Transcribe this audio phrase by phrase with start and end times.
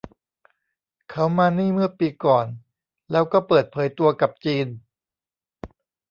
[1.09, 2.47] เขามานี่เมื่อปีก่อน
[3.11, 4.67] แล้วก็เปิดเผยตัวกับจีน